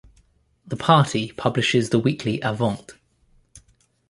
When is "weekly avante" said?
1.99-2.93